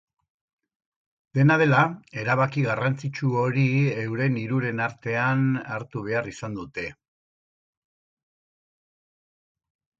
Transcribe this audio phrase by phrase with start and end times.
[1.39, 1.81] Dena dela,
[2.21, 3.67] erabaki garrantzitsu hori
[4.05, 5.45] euren hiruren artean
[5.77, 6.89] hartu behar izan dute.